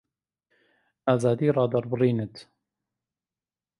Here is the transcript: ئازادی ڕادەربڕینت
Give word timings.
ئازادی 1.11 1.47
ڕادەربڕینت 1.57 2.35